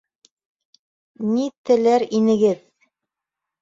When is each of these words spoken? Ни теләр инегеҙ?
Ни 1.35 1.47
теләр 1.71 2.09
инегеҙ? 2.23 2.69